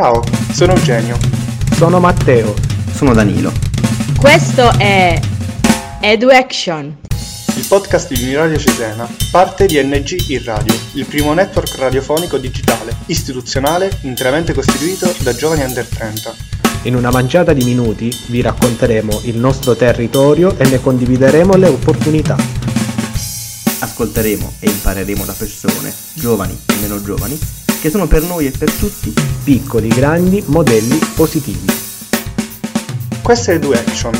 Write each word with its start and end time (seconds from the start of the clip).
Ciao, 0.00 0.24
sono 0.54 0.72
Eugenio. 0.72 1.18
Sono 1.76 2.00
Matteo. 2.00 2.54
Sono 2.90 3.12
Danilo. 3.12 3.52
Questo 4.18 4.72
è 4.78 5.20
EduAction. 6.00 6.96
Il 7.54 7.66
podcast 7.68 8.10
di 8.10 8.22
Uniradio 8.22 8.56
Cesena, 8.56 9.06
parte 9.30 9.66
di 9.66 9.78
NG 9.78 10.30
in 10.30 10.42
Radio, 10.42 10.74
il 10.94 11.04
primo 11.04 11.34
network 11.34 11.76
radiofonico 11.76 12.38
digitale, 12.38 12.96
istituzionale, 13.08 13.90
interamente 14.04 14.54
costituito 14.54 15.14
da 15.18 15.34
giovani 15.34 15.64
under 15.64 15.84
30. 15.84 16.34
In 16.84 16.96
una 16.96 17.10
manciata 17.10 17.52
di 17.52 17.62
minuti 17.62 18.10
vi 18.28 18.40
racconteremo 18.40 19.20
il 19.24 19.36
nostro 19.36 19.76
territorio 19.76 20.56
e 20.56 20.66
ne 20.66 20.80
condivideremo 20.80 21.56
le 21.56 21.68
opportunità. 21.68 22.36
Ascolteremo 23.80 24.54
e 24.60 24.70
impareremo 24.70 25.26
da 25.26 25.34
persone, 25.36 25.92
giovani 26.14 26.58
e 26.68 26.74
meno 26.80 27.02
giovani, 27.02 27.38
che 27.80 27.88
sono 27.88 28.06
per 28.06 28.22
noi 28.24 28.46
e 28.46 28.50
per 28.50 28.70
tutti 28.70 29.10
piccoli, 29.42 29.88
grandi, 29.88 30.44
modelli 30.48 30.98
positivi. 31.16 31.64
Questo 33.22 33.52
è 33.52 33.54
EduAction. 33.54 34.12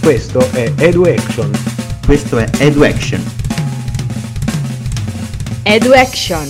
Questo 0.00 0.38
è 0.52 0.72
EduAction. 0.78 1.50
Questo 2.06 2.38
è 2.38 2.48
EduAction. 2.60 3.20
EduAction. 5.64 6.46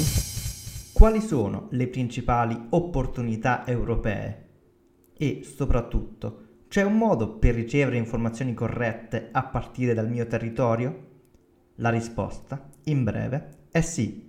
Quali 0.92 1.22
sono 1.22 1.68
le 1.70 1.86
principali 1.86 2.66
opportunità 2.70 3.66
europee? 3.66 4.48
E 5.16 5.40
soprattutto, 5.42 6.42
c'è 6.68 6.82
un 6.82 6.98
modo 6.98 7.38
per 7.38 7.54
ricevere 7.54 7.96
informazioni 7.96 8.52
corrette 8.52 9.30
a 9.32 9.42
partire 9.44 9.94
dal 9.94 10.10
mio 10.10 10.26
territorio? 10.26 11.06
La 11.76 11.88
risposta, 11.88 12.68
in 12.84 13.04
breve, 13.04 13.68
è 13.70 13.80
sì. 13.80 14.27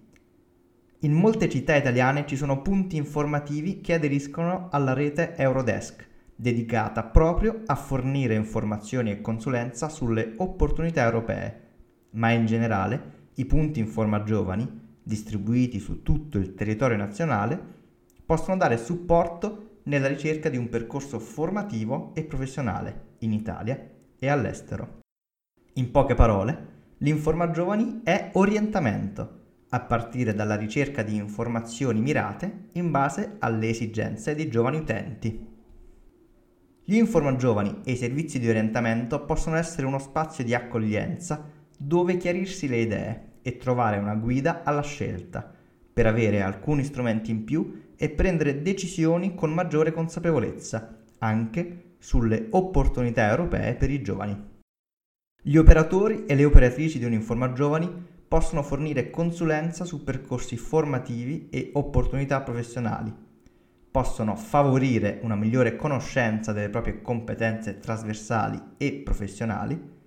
In 1.04 1.14
molte 1.14 1.48
città 1.48 1.78
italiane 1.78 2.26
ci 2.26 2.36
sono 2.36 2.62
punti 2.62 2.98
informativi 2.98 3.80
che 3.80 3.94
aderiscono 3.94 4.68
alla 4.70 4.92
rete 4.92 5.34
Eurodesk, 5.38 6.06
dedicata 6.36 7.04
proprio 7.06 7.62
a 7.68 7.76
fornire 7.76 8.36
informazioni 8.36 9.10
e 9.10 9.22
consulenza 9.22 9.88
sulle 9.88 10.34
opportunità 10.36 11.06
europee, 11.06 11.68
ma 12.12 12.32
in 12.32 12.46
generale 12.46 13.28
i 13.36 13.46
punti 13.46 13.80
Informa 13.80 14.24
Giovani, 14.24 14.68
distribuiti 15.02 15.80
su 15.80 16.04
tutto 16.04 16.38
il 16.38 16.54
territorio 16.54 16.98
nazionale, 16.98 17.58
possono 18.26 18.58
dare 18.58 18.76
supporto 18.76 19.80
nella 19.84 20.10
ricerca 20.10 20.50
di 20.50 20.58
un 20.58 20.68
percorso 20.68 21.18
formativo 21.20 22.12
e 22.14 22.26
professionale 22.26 23.16
in 23.20 23.32
Italia 23.32 23.80
e 24.20 24.28
all'estero. 24.28 25.00
In 25.76 25.92
poche 25.92 26.14
parole, 26.14 26.68
l'Informa 26.98 27.52
Giovani 27.52 28.02
è 28.04 28.32
orientamento 28.34 29.39
a 29.70 29.80
partire 29.82 30.34
dalla 30.34 30.56
ricerca 30.56 31.04
di 31.04 31.16
informazioni 31.16 32.02
mirate 32.02 32.70
in 32.74 32.92
base 32.92 33.36
alle 33.40 33.70
esigenze 33.70 34.36
dei 34.36 34.50
giovani 34.50 34.78
utenti. 34.78 35.48
Gli 36.84 36.96
Informa 36.96 37.36
Giovani 37.36 37.82
e 37.84 37.92
i 37.92 37.98
servizi 37.98 38.40
di 38.40 38.50
orientamento 38.50 39.24
possono 39.26 39.58
essere 39.58 39.86
uno 39.86 40.00
spazio 40.00 40.44
di 40.44 40.56
accoglienza 40.56 41.48
dove 41.78 42.18
chiarirsi 42.18 42.68
le 42.68 42.78
idee 42.78 43.32
e 43.44 43.58
trovare 43.58 43.98
una 43.98 44.16
guida 44.16 44.64
alla 44.64 44.82
scelta 44.82 45.54
per 45.94 46.08
avere 46.08 46.42
alcuni 46.42 46.84
strumenti 46.84 47.30
in 47.30 47.44
più 47.44 47.92
e 47.96 48.10
prendere 48.10 48.62
decisioni 48.62 49.36
con 49.36 49.54
maggiore 49.54 49.92
consapevolezza 49.92 50.98
anche 51.20 51.96
sulle 52.00 52.48
opportunità 52.50 53.30
europee 53.30 53.76
per 53.76 53.92
i 53.92 54.02
giovani. 54.02 54.48
Gli 55.42 55.58
operatori 55.58 56.26
e 56.26 56.36
le 56.36 56.46
operatrici 56.46 56.98
di 56.98 57.06
Uninforma 57.06 57.54
Giovani 57.54 58.18
possono 58.30 58.62
fornire 58.62 59.10
consulenza 59.10 59.86
su 59.86 60.04
percorsi 60.04 60.56
formativi 60.56 61.50
e 61.50 61.72
opportunità 61.74 62.42
professionali, 62.42 63.12
possono 63.90 64.36
favorire 64.36 65.20
una 65.24 65.36
migliore 65.36 65.76
conoscenza 65.76 66.54
delle 66.54 66.70
proprie 66.70 67.02
competenze 67.02 67.80
trasversali 67.80 68.62
e 68.78 69.02
professionali, 69.04 69.98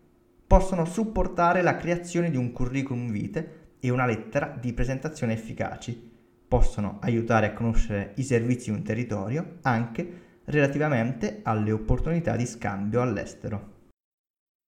possono 0.46 0.84
supportare 0.84 1.62
la 1.62 1.76
creazione 1.76 2.30
di 2.30 2.36
un 2.36 2.52
curriculum 2.52 3.11
vitae 3.11 3.61
e 3.80 3.90
una 3.90 4.06
lettera 4.06 4.56
di 4.58 4.72
presentazione 4.72 5.32
efficaci, 5.32 6.11
possono 6.46 6.98
aiutare 7.00 7.46
a 7.46 7.52
conoscere 7.52 8.12
i 8.16 8.22
servizi 8.22 8.70
di 8.70 8.77
un 8.77 8.84
territorio 8.84 9.56
anche 9.62 10.20
relativamente 10.44 11.40
alle 11.42 11.72
opportunità 11.72 12.36
di 12.36 12.46
scambio 12.46 13.02
all'estero. 13.02 13.71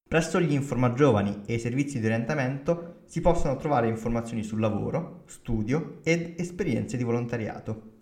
Presso 0.06 0.40
gli 0.40 0.52
Informa-Giovani 0.52 1.42
e 1.46 1.54
i 1.54 1.58
servizi 1.58 1.98
di 1.98 2.06
orientamento 2.06 3.00
si 3.06 3.20
possono 3.20 3.56
trovare 3.56 3.88
informazioni 3.88 4.44
sul 4.44 4.60
lavoro, 4.60 5.24
studio 5.26 5.98
ed 6.04 6.34
esperienze 6.38 6.96
di 6.96 7.02
volontariato. 7.02 7.92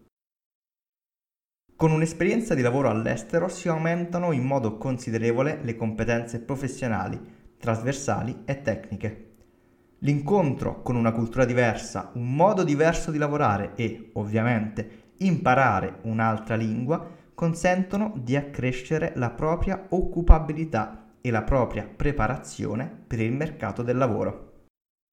Con 1.75 1.91
un'esperienza 1.91 2.55
di 2.55 2.61
lavoro 2.61 2.91
all'estero 2.91 3.49
si 3.49 3.69
aumentano 3.69 4.33
in 4.33 4.45
modo 4.45 4.77
considerevole 4.77 5.61
le 5.63 5.75
competenze 5.75 6.41
professionali, 6.41 7.19
trasversali 7.59 8.43
e 8.45 8.61
tecniche. 8.61 9.35
L'incontro 10.01 10.83
con 10.83 10.97
una 10.97 11.13
cultura 11.13 11.45
diversa, 11.45 12.11
un 12.15 12.35
modo 12.35 12.63
diverso 12.63 13.11
di 13.11 13.19
lavorare 13.19 13.73
e, 13.75 14.11
ovviamente, 14.15 15.15
imparare 15.19 16.01
un'altra 16.03 16.57
lingua 16.57 17.09
consentono 17.35 18.13
di 18.17 18.37
accrescere 18.37 19.13
la 19.17 19.31
propria 19.31 19.87
occupabilità 19.89 21.03
e 21.23 21.31
la 21.31 21.43
propria 21.43 21.85
preparazione 21.85 23.05
per 23.07 23.21
il 23.21 23.33
mercato 23.33 23.83
del 23.83 23.97
lavoro. 23.97 24.67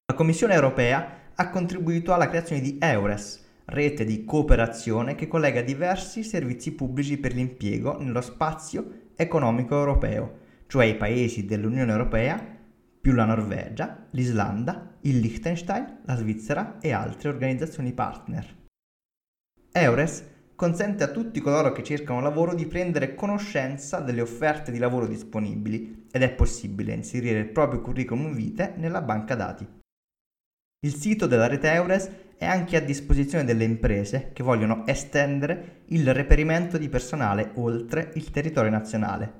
La 0.06 0.16
Commissione 0.16 0.54
europea 0.54 1.30
ha 1.34 1.48
contribuito 1.48 2.12
alla 2.12 2.28
creazione 2.28 2.60
di 2.60 2.76
EURES, 2.78 3.48
rete 3.66 4.04
di 4.04 4.24
cooperazione 4.24 5.14
che 5.14 5.28
collega 5.28 5.62
diversi 5.62 6.22
servizi 6.22 6.72
pubblici 6.72 7.16
per 7.16 7.32
l'impiego 7.32 7.98
nello 7.98 8.20
spazio 8.20 9.08
economico 9.14 9.76
europeo, 9.76 10.38
cioè 10.66 10.86
i 10.86 10.96
paesi 10.96 11.46
dell'Unione 11.46 11.92
Europea 11.92 12.58
più 13.00 13.12
la 13.12 13.24
Norvegia, 13.24 14.06
l'Islanda, 14.10 14.96
il 15.02 15.20
Liechtenstein, 15.20 16.00
la 16.04 16.16
Svizzera 16.16 16.78
e 16.80 16.92
altre 16.92 17.30
organizzazioni 17.30 17.92
partner. 17.92 18.58
EURES 19.72 20.24
consente 20.60 21.02
a 21.02 21.08
tutti 21.08 21.40
coloro 21.40 21.72
che 21.72 21.82
cercano 21.82 22.20
lavoro 22.20 22.54
di 22.54 22.66
prendere 22.66 23.14
conoscenza 23.14 23.98
delle 24.00 24.20
offerte 24.20 24.70
di 24.70 24.76
lavoro 24.76 25.06
disponibili 25.06 26.08
ed 26.12 26.20
è 26.20 26.30
possibile 26.32 26.92
inserire 26.92 27.38
il 27.38 27.48
proprio 27.48 27.80
curriculum 27.80 28.34
vitae 28.34 28.74
nella 28.76 29.00
banca 29.00 29.34
dati. 29.34 29.66
Il 30.84 30.94
sito 30.94 31.26
della 31.26 31.46
rete 31.46 31.72
Eures 31.72 32.10
è 32.36 32.44
anche 32.44 32.76
a 32.76 32.80
disposizione 32.80 33.44
delle 33.44 33.64
imprese 33.64 34.32
che 34.34 34.42
vogliono 34.42 34.86
estendere 34.86 35.84
il 35.86 36.12
reperimento 36.12 36.76
di 36.76 36.90
personale 36.90 37.52
oltre 37.54 38.10
il 38.16 38.30
territorio 38.30 38.70
nazionale. 38.70 39.32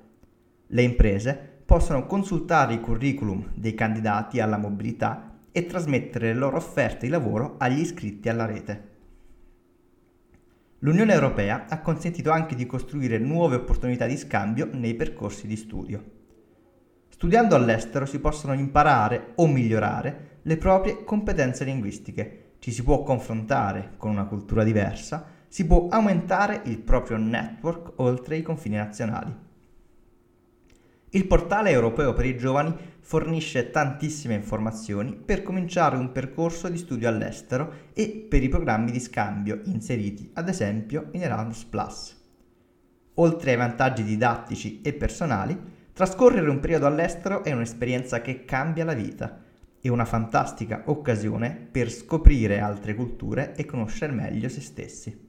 Le 0.69 0.81
imprese 0.81 1.35
possono 1.67 2.07
consultare 2.07 2.73
i 2.73 2.81
curriculum 2.81 3.47
dei 3.53 3.75
candidati 3.75 4.41
alla 4.41 4.57
mobilità 4.57 5.37
e 5.53 5.67
trasmettere 5.67 6.33
le 6.33 6.39
loro 6.39 6.57
offerte 6.57 7.05
di 7.05 7.13
lavoro 7.13 7.57
agli 7.59 7.81
iscritti 7.81 8.31
alla 8.31 8.47
rete. 8.47 8.90
L'Unione 10.83 11.13
Europea 11.13 11.67
ha 11.69 11.81
consentito 11.83 12.31
anche 12.31 12.55
di 12.55 12.65
costruire 12.65 13.19
nuove 13.19 13.57
opportunità 13.57 14.07
di 14.07 14.17
scambio 14.17 14.67
nei 14.73 14.95
percorsi 14.95 15.47
di 15.47 15.57
studio. 15.57 16.03
Studiando 17.11 17.55
all'estero 17.55 18.07
si 18.07 18.19
possono 18.19 18.55
imparare 18.55 19.33
o 19.35 19.47
migliorare 19.47 20.39
le 20.41 20.57
proprie 20.57 21.05
competenze 21.05 21.65
linguistiche, 21.65 22.55
ci 22.61 22.73
si 22.73 22.83
può 22.83 23.03
confrontare 23.03 23.93
con 23.99 24.11
una 24.11 24.25
cultura 24.25 24.65
diversa, 24.65 25.27
si 25.49 25.67
può 25.67 25.89
aumentare 25.89 26.63
il 26.65 26.79
proprio 26.79 27.19
network 27.19 27.93
oltre 27.97 28.37
i 28.37 28.43
confini 28.43 28.77
nazionali. 28.77 29.49
Il 31.12 31.26
portale 31.26 31.71
europeo 31.71 32.12
per 32.12 32.25
i 32.25 32.37
giovani 32.37 32.72
fornisce 33.00 33.71
tantissime 33.71 34.34
informazioni 34.34 35.16
per 35.16 35.43
cominciare 35.43 35.97
un 35.97 36.12
percorso 36.12 36.69
di 36.69 36.78
studio 36.78 37.09
all'estero 37.09 37.88
e 37.93 38.26
per 38.28 38.44
i 38.44 38.48
programmi 38.48 38.93
di 38.93 39.00
scambio 39.00 39.60
inseriti 39.65 40.31
ad 40.34 40.48
esempio 40.48 41.09
in 41.12 41.22
Erasmus⁇ 41.22 41.66
Oltre 43.15 43.51
ai 43.51 43.57
vantaggi 43.57 44.04
didattici 44.04 44.83
e 44.83 44.92
personali, 44.92 45.59
trascorrere 45.92 46.48
un 46.48 46.60
periodo 46.60 46.86
all'estero 46.86 47.42
è 47.42 47.51
un'esperienza 47.51 48.21
che 48.21 48.45
cambia 48.45 48.84
la 48.84 48.95
vita 48.95 49.42
e 49.80 49.89
una 49.89 50.04
fantastica 50.04 50.84
occasione 50.86 51.68
per 51.72 51.91
scoprire 51.91 52.60
altre 52.60 52.95
culture 52.95 53.56
e 53.56 53.65
conoscere 53.65 54.13
meglio 54.13 54.48
se 54.48 54.60
stessi. 54.60 55.28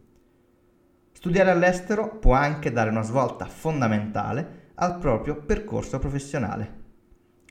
Studiare 1.12 1.50
all'estero 1.50 2.20
può 2.20 2.34
anche 2.34 2.72
dare 2.72 2.92
una 2.92 3.02
svolta 3.02 3.46
fondamentale 3.46 4.70
al 4.82 4.98
proprio 4.98 5.36
percorso 5.36 6.00
professionale. 6.00 6.80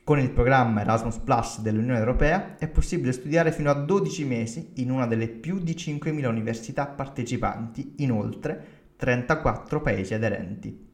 Con 0.03 0.19
il 0.19 0.31
programma 0.31 0.81
Erasmus 0.81 1.19
Plus 1.19 1.61
dell'Unione 1.61 1.99
Europea 1.99 2.57
è 2.57 2.67
possibile 2.67 3.13
studiare 3.13 3.53
fino 3.53 3.69
a 3.69 3.73
12 3.73 4.25
mesi 4.25 4.71
in 4.75 4.91
una 4.91 5.07
delle 5.07 5.29
più 5.29 5.59
di 5.59 5.73
5.000 5.73 6.25
università 6.25 6.87
partecipanti 6.87 7.95
in 7.99 8.11
oltre 8.11 8.79
34 8.97 9.81
paesi 9.81 10.13
aderenti. 10.13 10.89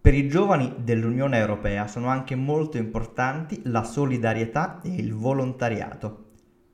Per 0.00 0.14
i 0.14 0.26
giovani 0.26 0.76
dell'Unione 0.78 1.36
Europea 1.36 1.86
sono 1.86 2.08
anche 2.08 2.34
molto 2.34 2.78
importanti 2.78 3.60
la 3.64 3.84
solidarietà 3.84 4.80
e 4.82 4.94
il 4.94 5.12
volontariato. 5.12 6.30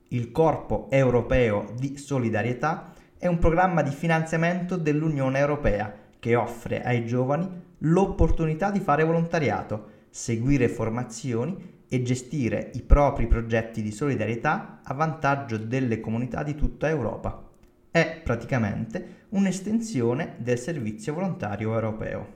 Il 0.09 0.31
Corpo 0.31 0.87
Europeo 0.89 1.73
di 1.77 1.97
Solidarietà 1.97 2.93
è 3.17 3.27
un 3.27 3.39
programma 3.39 3.81
di 3.81 3.91
finanziamento 3.91 4.77
dell'Unione 4.77 5.39
Europea 5.39 6.05
che 6.27 6.35
offre 6.35 6.83
ai 6.83 7.05
giovani 7.05 7.47
l'opportunità 7.79 8.69
di 8.69 8.81
fare 8.81 9.05
volontariato, 9.05 9.91
seguire 10.09 10.67
formazioni 10.67 11.85
e 11.87 12.03
gestire 12.03 12.71
i 12.73 12.81
propri 12.81 13.27
progetti 13.27 13.81
di 13.81 13.93
solidarietà 13.93 14.81
a 14.83 14.93
vantaggio 14.93 15.55
delle 15.55 16.01
comunità 16.01 16.43
di 16.43 16.53
tutta 16.55 16.89
Europa. 16.89 17.47
È 17.89 18.19
praticamente 18.21 19.27
un'estensione 19.29 20.35
del 20.39 20.59
servizio 20.59 21.13
volontario 21.13 21.73
europeo. 21.73 22.33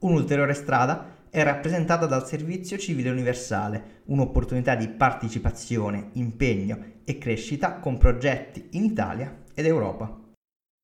Un'ulteriore 0.00 0.52
strada 0.52 1.16
è 1.30 1.42
rappresentata 1.42 2.04
dal 2.04 2.26
servizio 2.26 2.76
civile 2.76 3.08
universale, 3.08 4.02
un'opportunità 4.06 4.74
di 4.74 4.88
partecipazione, 4.88 6.10
impegno 6.12 6.78
e 7.04 7.16
crescita 7.16 7.78
con 7.78 7.96
progetti 7.96 8.68
in 8.72 8.84
Italia 8.84 9.34
ed 9.54 9.64
Europa. 9.64 10.20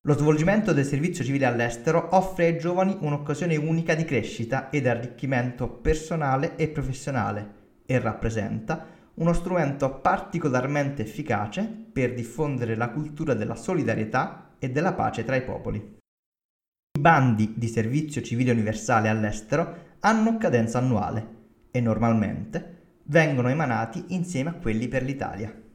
Lo 0.07 0.17
svolgimento 0.17 0.73
del 0.73 0.85
servizio 0.85 1.25
civile 1.25 1.47
all'estero 1.47 2.11
offre 2.13 2.47
ai 2.47 2.59
giovani 2.61 2.97
un'occasione 3.01 3.57
unica 3.57 3.97
di 3.97 4.05
crescita 4.05 4.71
ed 4.71 4.87
arricchimento 4.87 5.69
personale 5.69 6.55
e 6.55 6.69
professionale 6.69 7.55
e 7.85 7.99
rappresenta 7.99 8.87
uno 9.15 9.33
strumento 9.33 9.99
particolarmente 9.99 11.03
efficace 11.03 11.65
per 11.93 12.15
diffondere 12.15 12.77
la 12.77 12.91
cultura 12.91 13.35
della 13.35 13.57
solidarietà 13.57 14.51
e 14.61 14.71
della 14.71 14.93
pace 14.93 15.25
tra 15.25 15.35
i 15.35 15.43
popoli. 15.43 15.79
I 15.79 17.01
bandi 17.01 17.55
di 17.57 17.67
servizio 17.67 18.23
civile 18.23 18.53
universale 18.53 19.09
all'estero 19.09 19.97
hanno 19.99 20.39
cadenza 20.39 20.79
annuale 20.79 21.35
e 21.73 21.81
normalmente 21.81 23.01
vengono 23.07 23.49
emanati 23.49 24.05
insieme 24.11 24.51
a 24.51 24.55
quelli 24.55 24.87
per 24.87 25.03
l'Italia. 25.03 25.66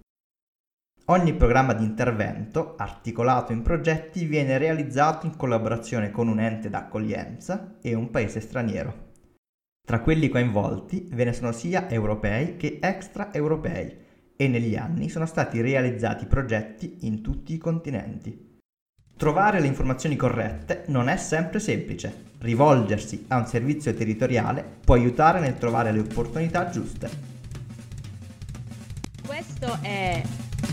Ogni 1.06 1.34
programma 1.34 1.74
di 1.74 1.84
intervento, 1.84 2.76
articolato 2.78 3.52
in 3.52 3.64
progetti, 3.64 4.26
viene 4.26 4.58
realizzato 4.58 5.26
in 5.26 5.36
collaborazione 5.36 6.12
con 6.12 6.28
un 6.28 6.40
ente 6.40 6.70
d'accoglienza 6.70 7.78
e 7.82 7.96
un 7.96 8.12
paese 8.12 8.40
straniero. 8.40 9.10
Tra 9.86 10.00
quelli 10.00 10.30
coinvolti 10.30 11.10
ve 11.12 11.26
ne 11.26 11.34
sono 11.34 11.52
sia 11.52 11.90
europei 11.90 12.56
che 12.56 12.78
extraeuropei 12.80 13.98
e 14.38 14.48
negli 14.48 14.76
anni 14.76 15.10
sono 15.10 15.26
stati 15.26 15.60
realizzati 15.60 16.28
progetti 16.28 17.00
in 17.02 17.22
tutti 17.22 17.54
i 17.54 17.58
continenti. 17.58 18.60
Trovare 19.18 19.60
le 19.60 19.68
informazioni 19.68 20.16
corrette 20.16 20.86
non 20.88 21.10
è 21.10 21.18
sempre 21.18 21.60
semplice. 21.60 22.30
Rivolgersi 22.40 23.26
a 23.28 23.38
un 23.38 23.48
servizio 23.48 23.94
territoriale 23.94 24.64
può 24.84 24.96
aiutare 24.96 25.40
nel 25.40 25.58
trovare 25.58 25.92
le 25.92 26.00
opportunità 26.00 26.70
giuste. 26.70 27.10
Questo 29.26 29.78
è 29.82 30.22